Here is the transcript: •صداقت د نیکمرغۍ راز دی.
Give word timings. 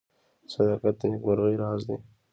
•صداقت 0.53 0.95
د 0.99 1.01
نیکمرغۍ 1.11 1.55
راز 1.61 1.81
دی. 1.87 1.97